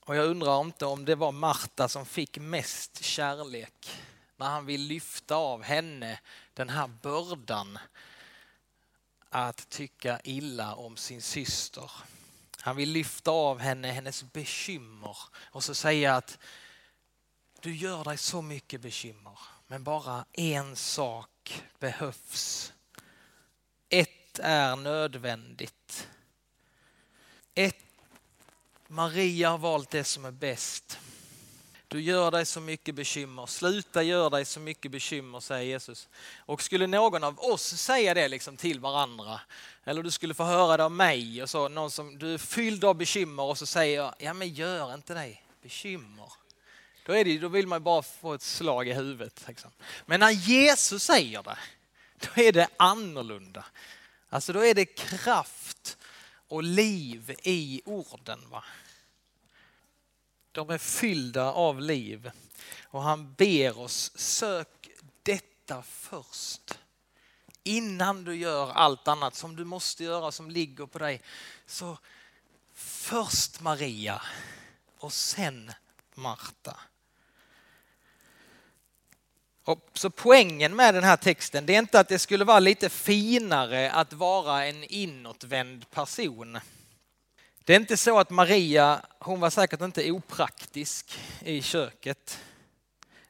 Och 0.00 0.16
jag 0.16 0.26
undrar 0.26 0.60
inte 0.60 0.86
om 0.86 1.04
det 1.04 1.14
var 1.14 1.32
Marta 1.32 1.88
som 1.88 2.06
fick 2.06 2.38
mest 2.38 3.02
kärlek 3.04 4.00
när 4.36 4.46
han 4.46 4.66
vill 4.66 4.80
lyfta 4.80 5.36
av 5.36 5.62
henne 5.62 6.20
den 6.54 6.68
här 6.68 6.86
bördan 6.86 7.78
att 9.30 9.68
tycka 9.68 10.20
illa 10.24 10.74
om 10.74 10.96
sin 10.96 11.22
syster. 11.22 11.90
Han 12.60 12.76
vill 12.76 12.90
lyfta 12.90 13.30
av 13.30 13.58
henne 13.58 13.90
hennes 13.90 14.32
bekymmer 14.32 15.16
och 15.36 15.64
så 15.64 15.74
säga 15.74 16.16
att 16.16 16.38
du 17.60 17.76
gör 17.76 18.04
dig 18.04 18.16
så 18.16 18.42
mycket 18.42 18.80
bekymmer, 18.80 19.38
men 19.66 19.84
bara 19.84 20.24
en 20.32 20.76
sak 20.76 21.62
behövs. 21.78 22.72
Är 24.42 24.76
nödvändigt. 24.76 26.08
Ett, 27.54 27.76
Maria 28.86 29.50
har 29.50 29.58
valt 29.58 29.90
det 29.90 30.04
som 30.04 30.24
är 30.24 30.30
bäst. 30.30 30.98
Du 31.88 32.00
gör 32.00 32.30
dig 32.30 32.46
så 32.46 32.60
mycket 32.60 32.94
bekymmer. 32.94 33.46
Sluta 33.46 34.02
göra 34.02 34.30
dig 34.30 34.44
så 34.44 34.60
mycket 34.60 34.90
bekymmer, 34.90 35.40
säger 35.40 35.62
Jesus. 35.62 36.08
Och 36.38 36.62
skulle 36.62 36.86
någon 36.86 37.24
av 37.24 37.40
oss 37.40 37.62
säga 37.62 38.14
det 38.14 38.28
liksom 38.28 38.56
till 38.56 38.80
varandra, 38.80 39.40
eller 39.84 40.02
du 40.02 40.10
skulle 40.10 40.34
få 40.34 40.44
höra 40.44 40.76
det 40.76 40.84
av 40.84 40.92
mig, 40.92 41.42
och 41.42 41.50
så, 41.50 41.68
någon 41.68 41.90
som 41.90 42.18
du 42.18 42.34
är 42.34 42.38
fylld 42.38 42.84
av 42.84 42.94
bekymmer 42.94 43.42
och 43.42 43.58
så 43.58 43.66
säger 43.66 43.96
jag, 43.96 44.14
ja 44.18 44.34
men 44.34 44.54
gör 44.54 44.94
inte 44.94 45.14
dig 45.14 45.44
bekymmer. 45.62 46.32
Då, 47.06 47.12
är 47.12 47.24
det, 47.24 47.38
då 47.38 47.48
vill 47.48 47.66
man 47.66 47.82
bara 47.82 48.02
få 48.02 48.34
ett 48.34 48.42
slag 48.42 48.88
i 48.88 48.92
huvudet. 48.92 49.44
Liksom. 49.48 49.70
Men 50.06 50.20
när 50.20 50.30
Jesus 50.30 51.02
säger 51.02 51.42
det, 51.42 51.58
då 52.14 52.42
är 52.42 52.52
det 52.52 52.68
annorlunda. 52.76 53.64
Alltså 54.28 54.52
då 54.52 54.64
är 54.64 54.74
det 54.74 54.84
kraft 54.84 55.98
och 56.48 56.62
liv 56.62 57.36
i 57.42 57.82
orden. 57.84 58.50
Va? 58.50 58.64
De 60.52 60.70
är 60.70 60.78
fyllda 60.78 61.52
av 61.52 61.80
liv. 61.80 62.30
Och 62.82 63.02
han 63.02 63.34
ber 63.34 63.78
oss, 63.78 64.12
sök 64.14 64.88
detta 65.22 65.82
först. 65.82 66.78
Innan 67.62 68.24
du 68.24 68.36
gör 68.36 68.70
allt 68.70 69.08
annat 69.08 69.34
som 69.34 69.56
du 69.56 69.64
måste 69.64 70.04
göra 70.04 70.32
som 70.32 70.50
ligger 70.50 70.86
på 70.86 70.98
dig. 70.98 71.22
Så 71.66 71.98
först 72.74 73.60
Maria 73.60 74.22
och 74.98 75.12
sen 75.12 75.72
Marta. 76.14 76.80
Och 79.68 79.90
så 79.94 80.10
poängen 80.10 80.76
med 80.76 80.94
den 80.94 81.04
här 81.04 81.16
texten 81.16 81.66
det 81.66 81.74
är 81.74 81.78
inte 81.78 82.00
att 82.00 82.08
det 82.08 82.18
skulle 82.18 82.44
vara 82.44 82.60
lite 82.60 82.88
finare 82.88 83.90
att 83.90 84.12
vara 84.12 84.66
en 84.66 84.84
inåtvänd 84.84 85.90
person. 85.90 86.58
Det 87.64 87.72
är 87.74 87.80
inte 87.80 87.96
så 87.96 88.18
att 88.18 88.30
Maria, 88.30 89.00
hon 89.18 89.40
var 89.40 89.50
säkert 89.50 89.80
inte 89.80 90.10
opraktisk 90.10 91.18
i 91.44 91.62
köket. 91.62 92.38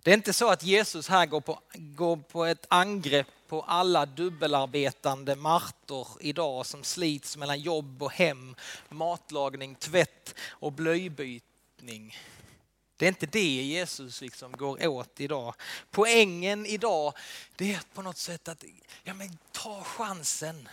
Det 0.03 0.11
är 0.11 0.15
inte 0.15 0.33
så 0.33 0.51
att 0.51 0.63
Jesus 0.63 1.09
här 1.09 1.27
går 1.27 1.41
på, 1.41 1.61
går 1.75 2.17
på 2.17 2.45
ett 2.45 2.67
angrepp 2.69 3.27
på 3.49 3.63
alla 3.63 4.07
dubbelarbetande 4.07 5.37
martor 5.37 6.09
idag 6.21 6.67
som 6.67 6.85
slits 6.85 7.37
mellan 7.37 7.61
jobb 7.61 8.03
och 8.03 8.13
hem, 8.13 8.55
matlagning, 8.89 9.75
tvätt 9.75 10.35
och 10.51 10.73
blöjbytning. 10.73 12.17
Det 12.99 13.07
är 13.07 13.09
inte 13.09 13.27
det 13.27 13.63
Jesus 13.63 14.21
liksom 14.21 14.53
går 14.53 14.87
åt 14.87 15.21
idag. 15.21 15.55
Poängen 15.91 16.67
idag 16.67 17.15
det 17.57 17.75
är 17.75 17.83
på 17.95 18.03
något 18.03 18.17
sätt 18.17 18.49
att 18.49 18.65
ja, 19.03 19.15
men 19.15 19.39
ta 19.53 19.85
chansen. 19.85 20.69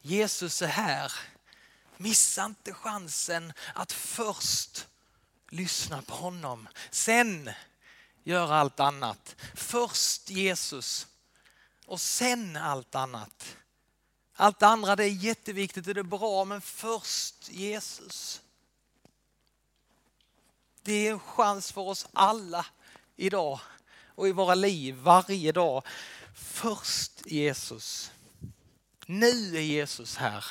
Jesus 0.00 0.62
är 0.62 0.66
här. 0.66 1.12
Missa 1.96 2.44
inte 2.44 2.72
chansen 2.74 3.52
att 3.74 3.92
först 3.92 4.86
lyssna 5.48 6.02
på 6.02 6.14
honom. 6.14 6.68
Sen 6.90 7.50
göra 8.24 8.56
allt 8.56 8.80
annat. 8.80 9.36
Först 9.54 10.30
Jesus 10.30 11.06
och 11.86 12.00
sen 12.00 12.56
allt 12.56 12.94
annat. 12.94 13.56
Allt 14.34 14.62
andra 14.62 14.96
det 14.96 15.04
är 15.04 15.08
jätteviktigt 15.08 15.86
och 15.86 15.94
det 15.94 16.00
är 16.00 16.04
bra 16.04 16.44
men 16.44 16.60
först 16.60 17.48
Jesus 17.48 18.40
det 20.82 21.06
är 21.06 21.12
en 21.12 21.20
chans 21.20 21.72
för 21.72 21.80
oss 21.80 22.06
alla 22.12 22.66
idag 23.16 23.60
och 24.14 24.28
i 24.28 24.32
våra 24.32 24.54
liv 24.54 24.94
varje 24.94 25.52
dag. 25.52 25.82
Först 26.34 27.26
Jesus. 27.26 28.12
Nu 29.06 29.56
är 29.56 29.60
Jesus 29.60 30.16
här. 30.16 30.44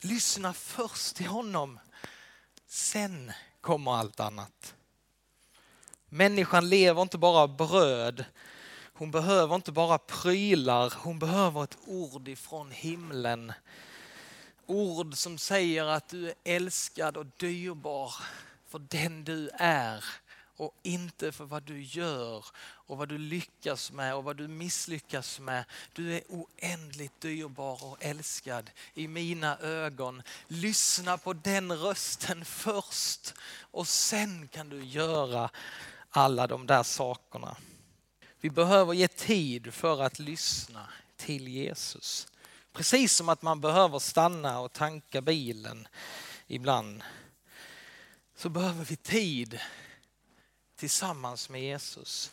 Lyssna 0.00 0.52
först 0.52 1.16
till 1.16 1.26
honom. 1.26 1.78
Sen 2.66 3.32
kommer 3.60 3.92
allt 3.92 4.20
annat. 4.20 4.74
Människan 6.08 6.68
lever 6.68 7.02
inte 7.02 7.18
bara 7.18 7.38
av 7.38 7.56
bröd. 7.56 8.24
Hon 8.92 9.10
behöver 9.10 9.54
inte 9.54 9.72
bara 9.72 9.98
prylar, 9.98 10.94
hon 10.96 11.18
behöver 11.18 11.64
ett 11.64 11.78
ord 11.86 12.28
ifrån 12.28 12.70
himlen. 12.70 13.52
Ord 14.66 15.14
som 15.14 15.38
säger 15.38 15.84
att 15.84 16.08
du 16.08 16.28
är 16.28 16.34
älskad 16.44 17.16
och 17.16 17.26
dyrbar 17.26 18.14
för 18.70 18.78
den 18.78 19.24
du 19.24 19.50
är 19.54 20.04
och 20.56 20.74
inte 20.82 21.32
för 21.32 21.44
vad 21.44 21.62
du 21.62 21.82
gör 21.82 22.44
och 22.60 22.98
vad 22.98 23.08
du 23.08 23.18
lyckas 23.18 23.92
med 23.92 24.14
och 24.14 24.24
vad 24.24 24.36
du 24.36 24.48
misslyckas 24.48 25.40
med. 25.40 25.64
Du 25.92 26.14
är 26.14 26.22
oändligt 26.28 27.20
dyrbar 27.20 27.84
och 27.84 27.96
älskad 28.00 28.70
i 28.94 29.08
mina 29.08 29.58
ögon. 29.58 30.22
Lyssna 30.48 31.18
på 31.18 31.32
den 31.32 31.72
rösten 31.72 32.44
först 32.44 33.34
och 33.60 33.88
sen 33.88 34.48
kan 34.48 34.68
du 34.68 34.84
göra 34.84 35.50
alla 36.10 36.46
de 36.46 36.66
där 36.66 36.82
sakerna. 36.82 37.56
Vi 38.40 38.50
behöver 38.50 38.92
ge 38.92 39.08
tid 39.08 39.74
för 39.74 40.02
att 40.02 40.18
lyssna 40.18 40.88
till 41.16 41.48
Jesus. 41.48 42.26
Precis 42.72 43.12
som 43.12 43.28
att 43.28 43.42
man 43.42 43.60
behöver 43.60 43.98
stanna 43.98 44.60
och 44.60 44.72
tanka 44.72 45.20
bilen 45.20 45.88
ibland 46.46 47.02
så 48.40 48.48
behöver 48.48 48.84
vi 48.84 48.96
tid 48.96 49.60
tillsammans 50.76 51.48
med 51.48 51.62
Jesus. 51.62 52.32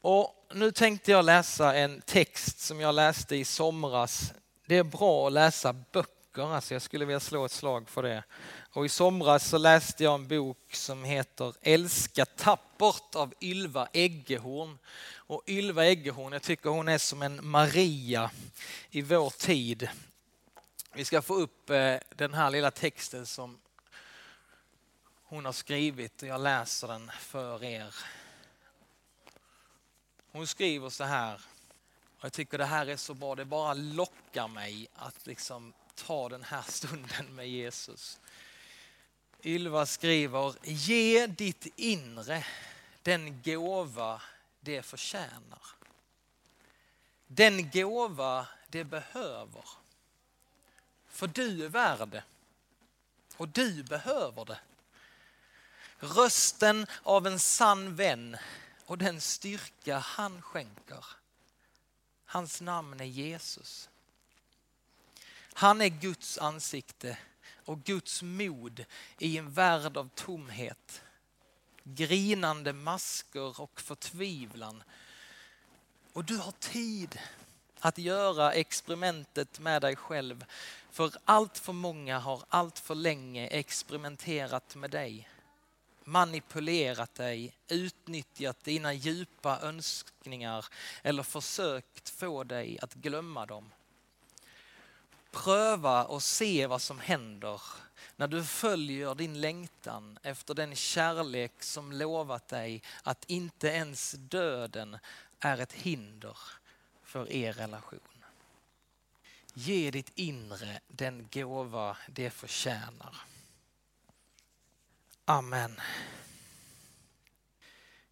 Och 0.00 0.46
nu 0.54 0.72
tänkte 0.72 1.10
jag 1.10 1.24
läsa 1.24 1.74
en 1.74 2.00
text 2.00 2.60
som 2.60 2.80
jag 2.80 2.94
läste 2.94 3.36
i 3.36 3.44
somras. 3.44 4.32
Det 4.66 4.76
är 4.76 4.82
bra 4.82 5.26
att 5.26 5.32
läsa 5.32 5.72
böcker, 5.72 6.54
alltså 6.54 6.74
jag 6.74 6.82
skulle 6.82 7.04
vilja 7.04 7.20
slå 7.20 7.44
ett 7.44 7.52
slag 7.52 7.88
för 7.88 8.02
det. 8.02 8.24
Och 8.72 8.86
i 8.86 8.88
somras 8.88 9.48
så 9.48 9.58
läste 9.58 10.04
jag 10.04 10.14
en 10.14 10.28
bok 10.28 10.74
som 10.74 11.04
heter 11.04 11.54
Älska 11.62 12.26
tappert 12.26 13.14
av 13.14 13.34
Ylva 13.40 13.88
Eggehorn. 13.92 14.78
Och 15.14 15.42
Ylva 15.46 15.84
Eggehorn, 15.86 16.32
jag 16.32 16.42
tycker 16.42 16.70
hon 16.70 16.88
är 16.88 16.98
som 16.98 17.22
en 17.22 17.46
Maria 17.46 18.30
i 18.90 19.02
vår 19.02 19.30
tid. 19.30 19.88
Vi 20.94 21.04
ska 21.04 21.22
få 21.22 21.34
upp 21.34 21.70
eh, 21.70 21.96
den 22.16 22.34
här 22.34 22.50
lilla 22.50 22.70
texten 22.70 23.26
som 23.26 23.58
hon 25.28 25.44
har 25.44 25.52
skrivit 25.52 26.22
och 26.22 26.28
jag 26.28 26.40
läser 26.40 26.88
den 26.88 27.10
för 27.18 27.64
er. 27.64 27.94
Hon 30.32 30.46
skriver 30.46 30.90
så 30.90 31.04
här, 31.04 31.34
och 32.18 32.24
jag 32.24 32.32
tycker 32.32 32.58
det 32.58 32.64
här 32.64 32.86
är 32.86 32.96
så 32.96 33.14
bra, 33.14 33.34
det 33.34 33.44
bara 33.44 33.74
lockar 33.74 34.48
mig 34.48 34.88
att 34.94 35.26
liksom 35.26 35.72
ta 35.94 36.28
den 36.28 36.44
här 36.44 36.62
stunden 36.68 37.34
med 37.34 37.48
Jesus. 37.48 38.20
Ylva 39.42 39.86
skriver, 39.86 40.54
ge 40.62 41.26
ditt 41.26 41.66
inre 41.76 42.46
den 43.02 43.42
gåva 43.42 44.22
det 44.60 44.82
förtjänar. 44.82 45.62
Den 47.26 47.70
gåva 47.70 48.46
det 48.68 48.84
behöver. 48.84 49.64
För 51.08 51.26
du 51.26 51.64
är 51.64 51.68
värd 51.68 52.08
det. 52.08 52.24
Och 53.36 53.48
du 53.48 53.82
behöver 53.82 54.44
det. 54.44 54.58
Rösten 56.00 56.86
av 57.02 57.26
en 57.26 57.38
sann 57.38 57.96
vän 57.96 58.36
och 58.84 58.98
den 58.98 59.20
styrka 59.20 59.98
han 59.98 60.42
skänker. 60.42 61.04
Hans 62.24 62.60
namn 62.60 63.00
är 63.00 63.04
Jesus. 63.04 63.88
Han 65.52 65.80
är 65.80 65.88
Guds 65.88 66.38
ansikte 66.38 67.18
och 67.64 67.84
Guds 67.84 68.22
mod 68.22 68.84
i 69.18 69.38
en 69.38 69.52
värld 69.52 69.96
av 69.96 70.08
tomhet. 70.14 71.02
Grinande 71.84 72.72
masker 72.72 73.60
och 73.60 73.80
förtvivlan. 73.80 74.82
Och 76.12 76.24
du 76.24 76.36
har 76.36 76.52
tid 76.52 77.18
att 77.80 77.98
göra 77.98 78.52
experimentet 78.52 79.58
med 79.58 79.82
dig 79.82 79.96
själv. 79.96 80.44
För 80.90 81.12
allt 81.24 81.58
för 81.58 81.72
många 81.72 82.18
har 82.18 82.42
allt 82.48 82.78
för 82.78 82.94
länge 82.94 83.46
experimenterat 83.46 84.74
med 84.74 84.90
dig. 84.90 85.28
Manipulerat 86.08 87.14
dig, 87.14 87.54
utnyttjat 87.68 88.64
dina 88.64 88.92
djupa 88.92 89.60
önskningar 89.60 90.66
eller 91.02 91.22
försökt 91.22 92.08
få 92.08 92.44
dig 92.44 92.78
att 92.82 92.94
glömma 92.94 93.46
dem. 93.46 93.70
Pröva 95.30 96.04
och 96.04 96.22
se 96.22 96.66
vad 96.66 96.82
som 96.82 96.98
händer 96.98 97.60
när 98.16 98.28
du 98.28 98.44
följer 98.44 99.14
din 99.14 99.40
längtan 99.40 100.18
efter 100.22 100.54
den 100.54 100.74
kärlek 100.76 101.62
som 101.62 101.92
lovat 101.92 102.48
dig 102.48 102.82
att 103.02 103.24
inte 103.24 103.68
ens 103.68 104.12
döden 104.18 104.98
är 105.40 105.58
ett 105.58 105.72
hinder 105.72 106.38
för 107.02 107.32
er 107.32 107.52
relation. 107.52 108.24
Ge 109.54 109.90
ditt 109.90 110.12
inre 110.14 110.80
den 110.88 111.28
gåva 111.32 111.96
det 112.08 112.30
förtjänar. 112.30 113.16
Amen. 115.30 115.80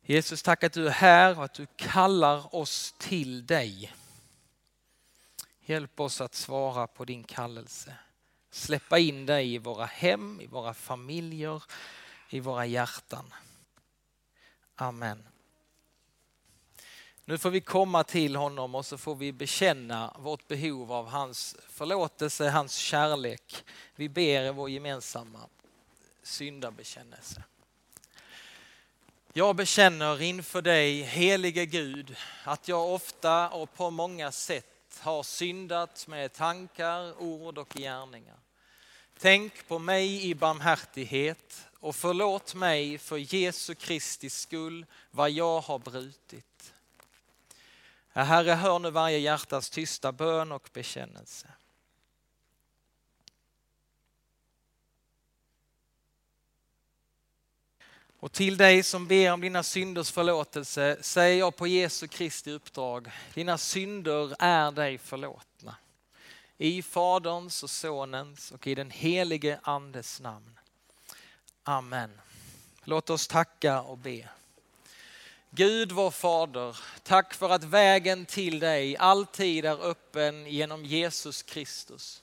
Jesus, 0.03 0.43
tack 0.43 0.65
att 0.65 0.73
du 0.73 0.87
är 0.87 0.91
här 0.91 1.39
och 1.39 1.45
att 1.45 1.55
du 1.55 1.67
kallar 1.77 2.55
oss 2.55 2.95
till 2.99 3.47
dig. 3.47 3.93
Hjälp 5.65 6.01
oss 6.01 6.21
att 6.21 6.35
svara 6.35 6.87
på 6.87 7.05
din 7.05 7.25
kallelse. 7.25 7.95
Släppa 8.51 8.99
in 8.99 9.27
dig 9.27 9.55
i 9.55 9.59
våra 9.59 9.85
hem, 9.85 10.41
i 10.41 10.47
våra 10.47 10.75
familjer, 10.75 11.63
i 12.29 12.41
våra 12.41 12.67
hjärtan. 12.67 13.35
Amen. 14.75 15.29
Nu 17.25 17.39
får 17.39 17.51
vi 17.51 17.61
komma 17.61 18.05
till 18.05 18.37
honom 18.37 18.75
och 18.75 18.87
så 18.87 18.99
får 18.99 19.15
vi 19.15 19.33
bekänna 19.33 20.17
vårt 20.19 20.49
behov 20.49 20.93
av 20.93 21.07
hans 21.07 21.57
förlåtelse, 21.69 22.49
hans 22.49 22.75
kärlek. 22.75 23.65
Vi 23.95 24.09
ber 24.09 24.43
i 24.43 24.51
vår 24.51 24.71
gemensamma 24.71 25.41
syndabekännelse. 26.27 27.43
Jag 29.33 29.57
bekänner 29.57 30.23
inför 30.23 30.63
dig, 30.63 31.03
helige 31.03 31.67
Gud, 31.67 32.17
att 32.45 32.69
jag 32.69 32.93
ofta 32.93 33.49
och 33.49 33.75
på 33.75 33.91
många 33.91 34.33
sätt 34.33 35.01
har 35.01 35.23
syndat 35.23 36.07
med 36.07 36.33
tankar, 36.33 37.23
ord 37.23 37.59
och 37.59 37.69
gärningar. 37.69 38.37
Tänk 39.19 39.69
på 39.69 39.79
mig 39.79 40.25
i 40.25 40.35
barmhärtighet 40.35 41.67
och 41.81 41.97
förlåt 41.97 42.55
mig 42.55 42.99
för 42.99 43.35
Jesu 43.35 43.75
Kristi 43.75 44.31
skull 44.31 44.87
vad 45.11 45.31
jag 45.31 45.61
har 45.61 45.79
brutit. 45.79 46.73
Herre, 48.09 48.51
hör 48.51 48.79
nu 48.79 48.91
varje 48.91 49.19
hjärtas 49.19 49.71
tysta 49.71 50.13
bön 50.13 50.53
och 50.53 50.71
bekännelse. 50.73 51.49
Och 58.21 58.33
till 58.33 58.57
dig 58.57 58.83
som 58.83 59.07
ber 59.07 59.33
om 59.33 59.41
dina 59.41 59.63
synders 59.63 60.11
förlåtelse 60.11 60.97
säger 61.01 61.39
jag 61.39 61.57
på 61.57 61.67
Jesu 61.67 62.09
Kristi 62.09 62.51
uppdrag, 62.51 63.11
dina 63.35 63.59
synder 63.59 64.37
är 64.39 64.71
dig 64.71 64.99
förlåtna. 64.99 65.77
I 66.59 66.83
Faderns 66.83 67.63
och 67.63 67.71
Sonens 67.71 68.51
och 68.51 68.67
i 68.67 68.75
den 68.75 68.91
helige 68.91 69.61
Andes 69.63 70.21
namn. 70.21 70.59
Amen. 71.63 72.21
Låt 72.85 73.11
oss 73.11 73.29
tacka 73.29 73.81
och 73.81 73.99
be. 73.99 74.29
Gud 75.51 75.93
vår 75.93 76.11
Fader, 76.11 76.77
tack 77.03 77.35
för 77.35 77.51
att 77.51 77.65
vägen 77.65 78.27
till 78.27 78.59
dig 78.59 78.97
alltid 78.97 79.65
är 79.65 79.87
öppen 79.87 80.47
genom 80.47 80.85
Jesus 80.85 81.43
Kristus. 81.43 82.23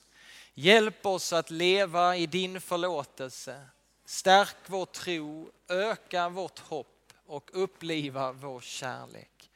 Hjälp 0.54 1.06
oss 1.06 1.32
att 1.32 1.50
leva 1.50 2.16
i 2.16 2.26
din 2.26 2.60
förlåtelse 2.60 3.60
Stärk 4.04 4.56
vår 4.66 4.86
tro, 4.86 5.50
öka 5.68 6.28
vårt 6.28 6.58
hopp 6.58 7.12
och 7.26 7.50
uppliva 7.52 8.32
vår 8.32 8.60
kärlek. 8.60 9.50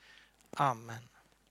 Amen. 0.50 1.08